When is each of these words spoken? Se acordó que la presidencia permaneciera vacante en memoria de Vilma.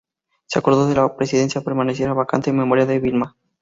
Se 0.47 0.57
acordó 0.57 0.89
que 0.89 0.95
la 0.95 1.15
presidencia 1.15 1.61
permaneciera 1.61 2.13
vacante 2.13 2.49
en 2.49 2.57
memoria 2.57 2.87
de 2.87 2.97
Vilma. 2.97 3.37